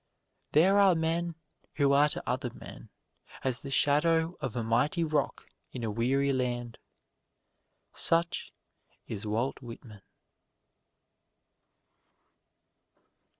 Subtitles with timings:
[0.53, 1.35] There are men
[1.75, 2.89] who are to other men
[3.43, 6.79] as the shadow of a mighty rock in a weary land
[7.93, 8.51] such
[9.05, 10.01] is Walt Whitman.